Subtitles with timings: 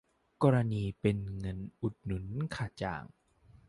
[0.43, 2.23] กรณีเป็นเงินอุดหนุน
[2.55, 3.03] ค่าจ้าง